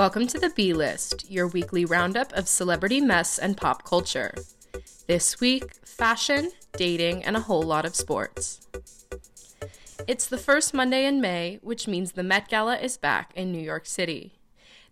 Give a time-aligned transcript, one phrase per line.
[0.00, 4.32] Welcome to the B List, your weekly roundup of celebrity mess and pop culture.
[5.06, 8.66] This week, fashion, dating, and a whole lot of sports.
[10.08, 13.60] It's the first Monday in May, which means the Met Gala is back in New
[13.60, 14.38] York City.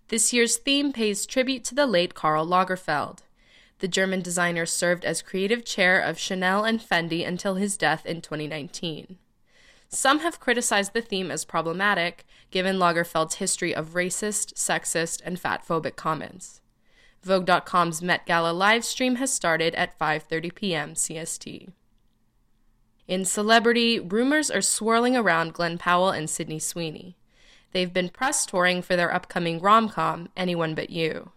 [0.08, 3.20] This year's theme pays tribute to the late Karl Lagerfeld.
[3.78, 8.20] The German designer served as creative chair of Chanel and Fendi until his death in
[8.20, 9.16] 2019.
[9.88, 15.96] Some have criticized the theme as problematic, given Lagerfeld's history of racist, sexist, and fatphobic
[15.96, 16.60] comments.
[17.22, 20.94] Vogue.com's Met Gala live stream has started at 5:30 p.m.
[20.94, 21.72] CST.
[23.08, 27.16] In celebrity, rumors are swirling around Glen Powell and Sydney Sweeney.
[27.72, 31.32] They've been press touring for their upcoming rom-com, Anyone But You.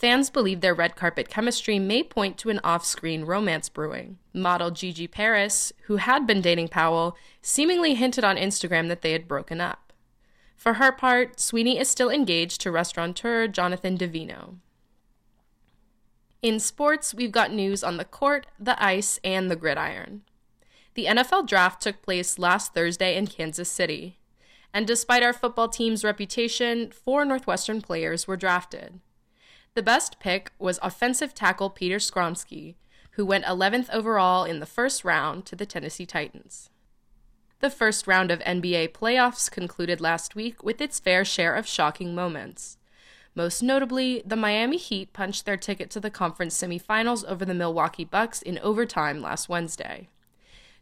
[0.00, 4.16] Fans believe their red carpet chemistry may point to an off screen romance brewing.
[4.32, 9.28] Model Gigi Paris, who had been dating Powell, seemingly hinted on Instagram that they had
[9.28, 9.92] broken up.
[10.56, 14.54] For her part, Sweeney is still engaged to restaurateur Jonathan Davino.
[16.40, 20.22] In sports, we've got news on the court, the ice, and the gridiron.
[20.94, 24.18] The NFL draft took place last Thursday in Kansas City.
[24.72, 29.00] And despite our football team's reputation, four Northwestern players were drafted.
[29.74, 32.74] The best pick was offensive tackle Peter Skoronski,
[33.12, 36.70] who went 11th overall in the first round to the Tennessee Titans.
[37.60, 42.16] The first round of NBA playoffs concluded last week with its fair share of shocking
[42.16, 42.78] moments.
[43.36, 48.04] Most notably, the Miami Heat punched their ticket to the conference semifinals over the Milwaukee
[48.04, 50.08] Bucks in overtime last Wednesday.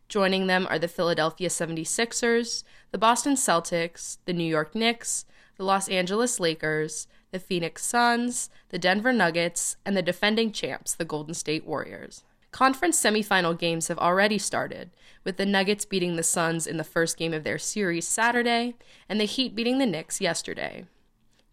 [0.08, 5.26] Joining them are the Philadelphia 76ers, the Boston Celtics, the New York Knicks,
[5.58, 11.04] the Los Angeles Lakers, the Phoenix Suns, the Denver Nuggets, and the defending champs, the
[11.04, 12.24] Golden State Warriors.
[12.50, 14.90] Conference semifinal games have already started,
[15.22, 18.74] with the Nuggets beating the Suns in the first game of their series Saturday,
[19.08, 20.86] and the Heat beating the Knicks yesterday.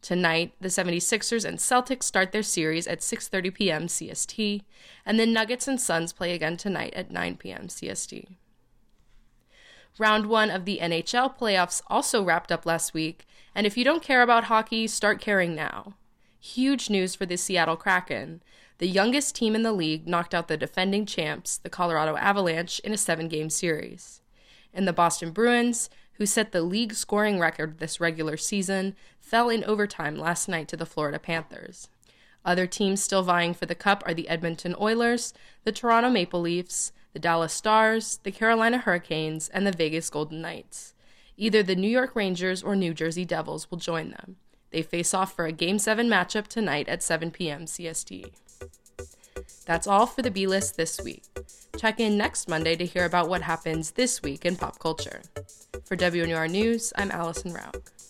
[0.01, 3.87] Tonight, the 76ers and Celtics start their series at 6:30 p.m.
[3.87, 4.61] CST,
[5.05, 7.67] and the Nuggets and Suns play again tonight at 9 p.m.
[7.67, 8.27] CST.
[9.97, 13.25] Round 1 of the NHL playoffs also wrapped up last week,
[13.55, 15.95] and if you don't care about hockey, start caring now.
[16.39, 18.43] Huge news for the Seattle Kraken.
[18.77, 22.91] The youngest team in the league knocked out the defending champs, the Colorado Avalanche, in
[22.91, 24.21] a seven game series.
[24.73, 29.63] And the Boston Bruins, who set the league scoring record this regular season, fell in
[29.63, 31.87] overtime last night to the Florida Panthers.
[32.43, 35.33] Other teams still vying for the cup are the Edmonton Oilers,
[35.63, 40.93] the Toronto Maple Leafs, the Dallas Stars, the Carolina Hurricanes, and the Vegas Golden Knights.
[41.37, 44.37] Either the New York Rangers or New Jersey Devils will join them.
[44.71, 47.65] They face off for a Game 7 matchup tonight at 7 p.m.
[47.65, 48.31] CST.
[49.65, 51.23] That's all for the B list this week.
[51.77, 55.21] Check in next Monday to hear about what happens this week in pop culture.
[55.83, 58.04] For WNUR News, I'm Allison Rauch.